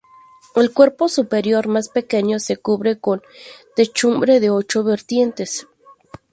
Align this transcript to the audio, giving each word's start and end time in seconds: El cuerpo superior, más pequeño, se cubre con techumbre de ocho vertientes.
El 0.55 0.73
cuerpo 0.73 1.07
superior, 1.09 1.67
más 1.67 1.89
pequeño, 1.89 2.39
se 2.39 2.57
cubre 2.57 2.97
con 2.97 3.21
techumbre 3.75 4.39
de 4.39 4.49
ocho 4.49 4.83
vertientes. 4.83 5.67